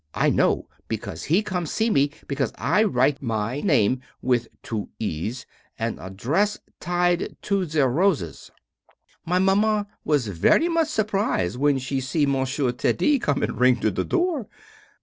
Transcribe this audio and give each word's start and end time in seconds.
I 0.15 0.31
know 0.31 0.67
because 0.87 1.25
he 1.25 1.43
come 1.43 1.67
see 1.67 1.91
me, 1.91 2.09
because 2.27 2.51
I 2.57 2.83
write 2.85 3.21
my 3.21 3.61
name 3.63 4.01
(with 4.19 4.47
two 4.63 4.89
es) 4.99 5.45
and 5.77 5.99
adresse 5.99 6.57
tied 6.79 7.37
to 7.43 7.65
the 7.67 7.87
roses. 7.87 8.49
My 9.27 9.37
Maman 9.37 9.85
was 10.03 10.25
very 10.25 10.69
much 10.69 10.87
surprise 10.87 11.55
when 11.55 11.77
she 11.77 11.99
see 12.01 12.25
Monsieur 12.25 12.71
Teddy 12.71 13.19
come 13.19 13.43
and 13.43 13.59
ring 13.59 13.75
to 13.81 13.91
the 13.91 14.03
door. 14.03 14.47